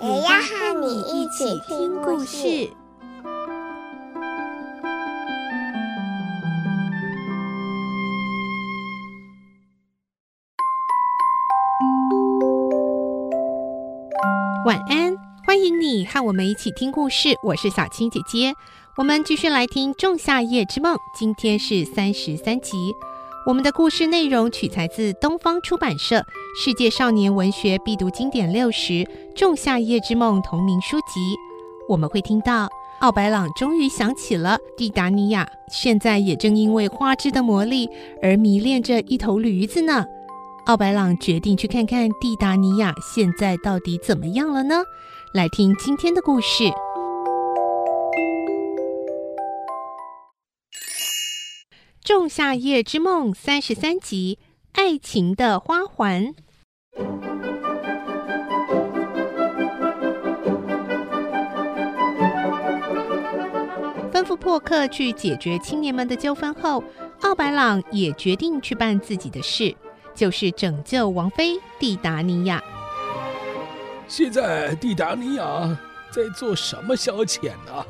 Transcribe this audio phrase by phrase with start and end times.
[0.00, 2.70] 也要和你一起听故事。
[14.64, 17.30] 晚安，欢迎你和我们一起听故事。
[17.42, 18.54] 我是小青姐姐，
[18.96, 20.94] 我们继续来听《仲夏夜之梦》。
[21.12, 22.94] 今天是三十三集。
[23.46, 26.16] 我们的故事内容取材自东方出版社
[26.62, 28.92] 《世界少年文学必读经典六十·
[29.34, 31.34] 仲夏夜之梦》同名书籍。
[31.88, 32.68] 我们会听到
[33.00, 37.88] 奥白朗终于想起了蒂达尼亚，现在也正因为花枝的魔力
[38.22, 40.04] 而迷恋着一头驴子呢。
[40.66, 44.82] 奥白朗决定去看看蒂达尼亚现在到底怎么样了呢？
[45.32, 46.64] 来听今天的故事，
[52.08, 54.38] 《仲夏夜之梦》三十三集
[54.72, 56.24] 《爱情的花环》。
[64.10, 66.82] 吩咐破克去解决青年们的纠纷后，
[67.20, 69.76] 奥白朗也决定去办自己的事。
[70.14, 72.64] 就是拯救王妃蒂达尼亚。
[74.08, 75.78] 现在蒂达尼亚
[76.10, 77.84] 在做什么消遣呢？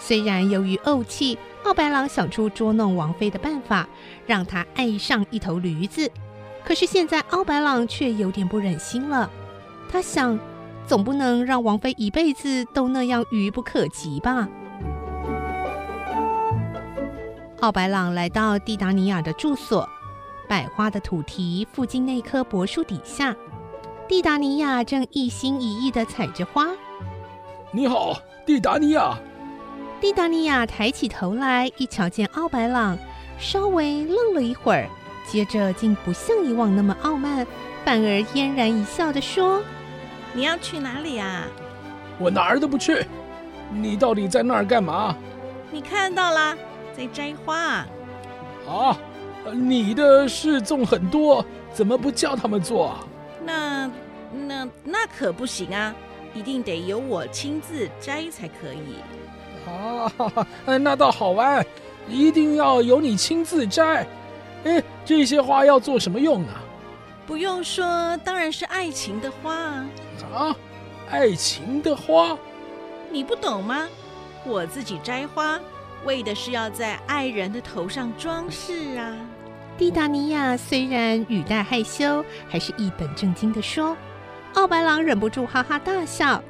[0.00, 3.86] 虽然由于怄气，奥白朗想出捉弄王妃的办法，
[4.26, 6.10] 让她爱上一头驴子。
[6.64, 9.30] 可是现在奥白朗却有点不忍心了。
[9.90, 10.38] 他想，
[10.86, 14.48] 总不能让王妃一辈子都那样愚不可及吧？
[17.60, 19.88] 奥白朗来到蒂达尼亚的住所。
[20.48, 23.36] 百花的土堤附近那棵柏树底下，
[24.08, 26.68] 蒂达尼亚正一心一意地采着花。
[27.70, 29.16] 你好，蒂达尼亚。
[30.00, 32.98] 蒂达尼亚抬起头来，一瞧见奥白朗，
[33.38, 34.88] 稍微愣了一会儿，
[35.26, 37.46] 接着竟不像以往那么傲慢，
[37.84, 39.62] 反而嫣然一笑的说
[40.32, 41.44] ：“你要去哪里啊
[42.18, 43.04] ？”“我哪儿都不去。
[43.70, 45.14] 你到底在那儿干嘛
[45.70, 46.56] ？”“你看到了，
[46.96, 47.86] 在摘花。
[48.66, 48.96] ”“啊。”
[49.52, 52.94] 你的事种很多，怎么不叫他们做？
[53.42, 53.90] 那、
[54.32, 55.94] 那、那可不行啊！
[56.34, 58.96] 一定得由我亲自摘才可以。
[59.66, 60.46] 啊，
[60.78, 61.64] 那倒好玩，
[62.08, 64.06] 一定要由你亲自摘。
[64.64, 66.62] 哎，这些花要做什么用啊？
[67.26, 69.54] 不用说，当然是爱情的花。
[69.54, 69.86] 啊，
[70.34, 70.56] 啊
[71.10, 72.36] 爱情的花？
[73.10, 73.88] 你不懂吗？
[74.44, 75.58] 我自己摘花。
[76.06, 79.14] 为的是要在爱人的头上装饰啊！
[79.76, 83.94] 蒂达尼亚虽然语带害羞，还是一本正经的说。
[84.54, 86.42] 奥白狼忍不住哈哈大笑。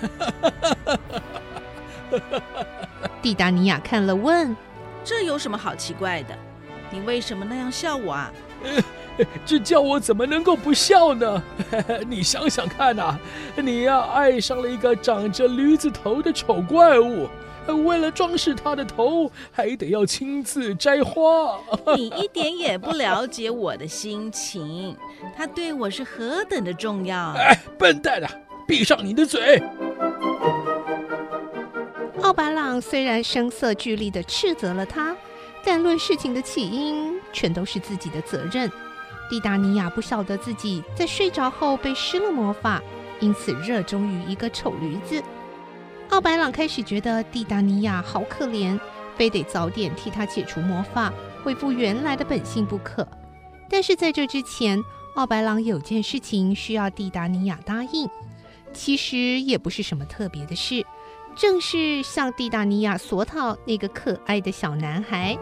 [3.22, 4.54] 蒂达尼亚看了问
[5.04, 6.36] ：“这有什么好奇怪的？
[6.90, 8.32] 你为什么那样笑我啊？”
[9.44, 11.42] 这叫我怎么能够不笑呢？
[12.08, 13.18] 你想想看呐，
[13.56, 17.28] 你呀爱上了一个长着驴子头的丑怪物。
[17.84, 21.56] 为了装饰他的头，还得要亲自摘花。
[21.94, 24.96] 你一点也不了解我的心情，
[25.36, 27.32] 他对我是何等的重要。
[27.36, 28.30] 哎，笨蛋啊！
[28.66, 29.62] 闭上你的嘴！
[32.32, 35.14] 奥白朗虽然声色俱厉地斥责了他，
[35.62, 38.72] 但论事情的起因，全都是自己的责任。
[39.28, 42.82] 蒂达尼亚不晓得自己在睡着后被施了魔法，
[43.20, 45.22] 因此热衷于一个丑驴子。
[46.08, 48.80] 奥白朗开始觉得蒂达尼亚好可怜，
[49.14, 51.12] 非得早点替他解除魔法，
[51.44, 53.06] 恢复原来的本性不可。
[53.68, 54.82] 但是在这之前，
[55.16, 58.08] 奥白朗有件事情需要蒂达尼亚答应，
[58.72, 60.82] 其实也不是什么特别的事，
[61.34, 65.36] 正是向蒂达尼亚索讨那个可爱的小男孩。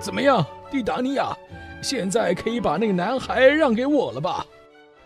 [0.00, 1.36] 怎么样，蒂达尼亚？
[1.82, 4.46] 现在可以把那个男孩让给我了吧？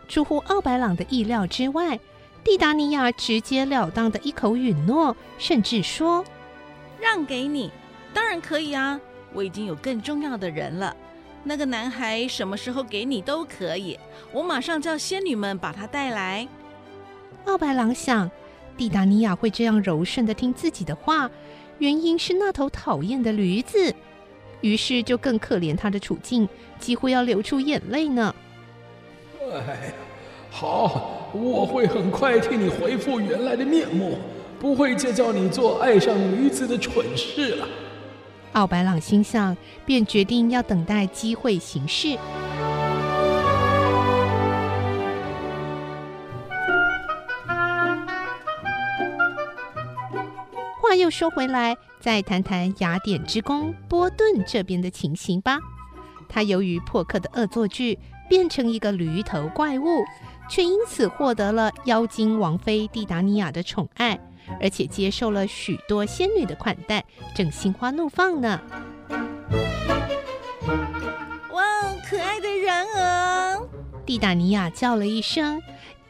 [0.08, 1.98] 出乎奥白朗的意料之外，
[2.42, 6.24] 蒂达尼亚直截了当的一口允诺，甚至说
[7.00, 7.70] ：“让给你，
[8.12, 9.00] 当然可以啊！
[9.32, 10.96] 我已经有更重要的人了。
[11.42, 13.98] 那个男孩什么时候给你都可以，
[14.32, 16.46] 我马上叫仙女们把他带来。”
[17.46, 18.30] 奥白朗想，
[18.76, 21.30] 蒂达尼亚会这样柔顺的听自己的话，
[21.78, 23.94] 原因是那头讨厌的驴子，
[24.60, 26.48] 于是就更可怜他的处境，
[26.78, 28.34] 几乎要流出眼泪呢。
[29.52, 29.92] 哎，
[30.50, 34.18] 好，我会很快替你恢复原来的面目，
[34.58, 37.68] 不会再叫你做爱上驴子的蠢事了。
[38.52, 39.54] 奥白朗心想，
[39.84, 42.16] 便决定要等待机会行事。
[50.94, 55.58] 话又说回来，再谈谈雅典之公波顿这边的情形吧。
[56.28, 57.98] 他由于破克的恶作剧，
[58.28, 60.04] 变成一个驴头怪物，
[60.48, 64.16] 却因此获得了妖精王妃蒂达尼亚的宠爱。
[64.60, 67.04] 而且接受了许多仙女的款待，
[67.34, 68.60] 正心花怒放呢。
[71.50, 71.64] 哇，
[72.08, 73.68] 可爱的人儿！
[74.06, 75.60] 蒂达尼亚叫了一声，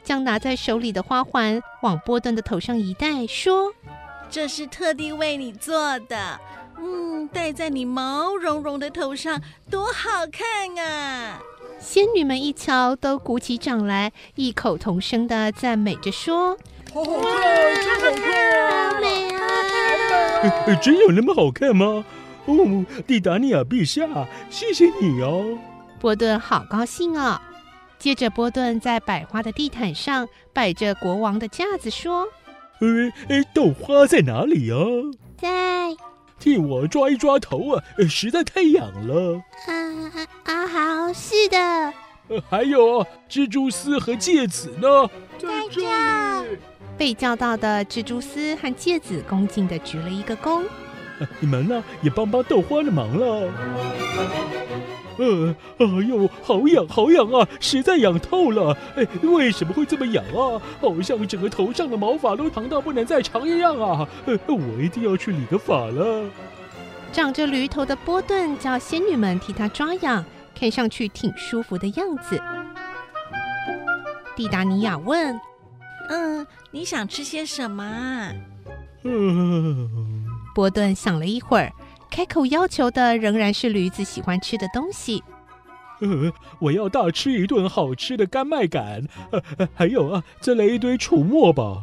[0.02, 3.72] 将拿在手里的花环往波顿的头上一戴，说
[4.34, 6.40] ：“这是特地为你做的，
[6.76, 9.40] 嗯，戴在你毛茸茸的头上，
[9.70, 11.40] 多好看啊！”
[11.78, 16.58] 仙女们一瞧，都鼓起掌来，异口同声的赞美着说。
[16.92, 18.90] 好好看，真好看啊！
[18.94, 19.40] 好美啊！
[20.66, 22.04] 呃，真有那么好看吗？
[22.46, 25.56] 哦，蒂达尼亚陛下，谢谢你哦。
[26.00, 27.40] 波顿好高兴哦。
[28.00, 32.26] 接着，波顿在百花的地毯上摆着国王的架子，说
[32.84, 34.78] ：“呃，呃，豆花在哪里啊？
[35.38, 35.96] 在。
[36.38, 39.40] 替我抓一抓头啊，实在太痒了。
[39.66, 39.72] 啊
[40.44, 41.56] 啊，好，是的。
[42.28, 45.08] 呃，还有蜘蛛丝和戒指呢，
[45.38, 45.81] 在这。”
[46.96, 50.62] 被叫到的蜘蛛丝和戒指恭敬地鞠了一个躬。
[51.40, 53.50] 你们呢，也帮帮豆花的忙了。
[55.19, 58.76] 呃，哎呦，好痒，好痒啊，实在痒透了。
[58.96, 60.61] 哎，为什么会这么痒啊？
[60.81, 64.08] 好像整个头上的毛发都长到不能再长一样啊。
[64.26, 66.28] 呃，我一定要去理个发了。
[67.12, 70.25] 长着驴头的波顿叫仙女们替他抓痒，
[70.58, 72.40] 看上去挺舒服的样子。
[74.37, 75.40] 蒂达尼亚问。
[76.10, 77.84] 嗯，你想吃些什么？
[79.05, 81.72] 嗯，波顿想了一会儿，
[82.14, 85.20] 开口要求的仍然是驴子喜欢吃的东西。
[86.00, 91.82] 呃，我要大吃一顿好吃的干麦秆，呃，还有啊，再来一堆储墨吧。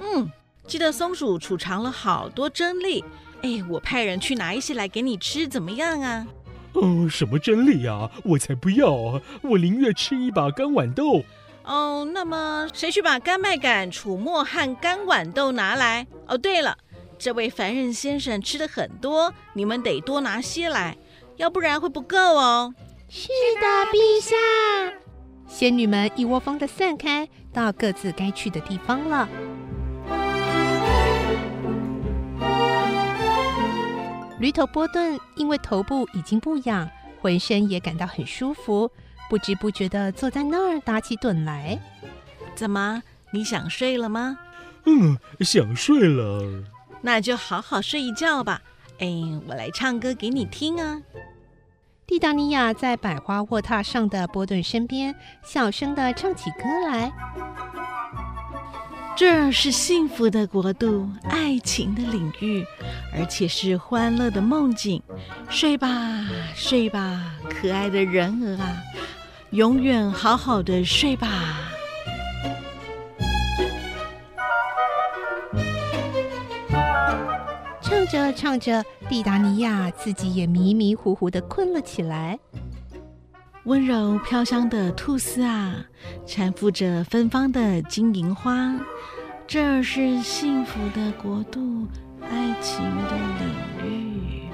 [0.00, 0.28] 嗯，
[0.66, 3.04] 记得松鼠储藏了好多真粒，
[3.42, 6.26] 哎，我派人去拿一些来给你吃，怎么样啊？
[6.72, 8.10] 哦，什么珍粒啊？
[8.24, 9.22] 我才不要啊！
[9.42, 11.22] 我宁愿吃一把干豌豆。
[11.62, 16.04] 哦，那么谁去把干麦秆、储墨和干豌豆拿来？
[16.26, 16.76] 哦，对了，
[17.18, 20.96] 这位凡人先生吃的很多，你们得多拿些来，
[21.36, 22.72] 要不然会不够哦。
[23.08, 23.28] 是
[23.60, 24.36] 的，陛下。
[25.48, 29.28] 仙女们一窝蜂的散开，到各自该去的地方了。
[34.38, 36.88] 驴头波顿因为头部已经不痒，
[37.20, 38.88] 浑身也感到很舒服。
[39.28, 41.80] 不知不觉的坐在那儿打起盹来。
[42.54, 44.38] 怎么，你想睡了吗？
[44.84, 46.62] 嗯，想睡了。
[47.00, 48.60] 那就好好睡一觉吧。
[48.98, 49.06] 哎，
[49.46, 51.00] 我来唱歌给你听啊。
[52.06, 55.14] 蒂达尼亚在百花卧榻上的波顿身边，
[55.44, 57.12] 小声的唱起歌来。
[59.14, 62.64] 这是幸福的国度，爱情的领域，
[63.12, 65.02] 而且是欢乐的梦境。
[65.50, 65.88] 睡吧，
[66.54, 68.76] 睡吧，可爱的人儿啊！
[69.50, 71.67] 永远好好的睡吧。
[78.10, 82.38] 着唱着，蒂达尼亚自己也迷迷糊糊的困了起来。
[83.64, 85.74] 温柔飘香的菟丝啊，
[86.26, 88.74] 缠附着芬芳的金银花。
[89.46, 91.86] 这是幸福的国度，
[92.22, 94.48] 爱情的领域。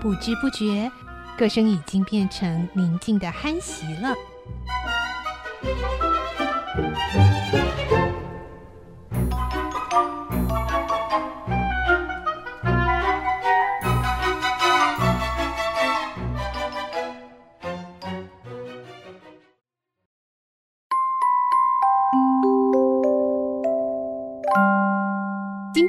[0.00, 0.90] 不知不觉，
[1.38, 4.14] 歌声已经变成宁静的酣息了。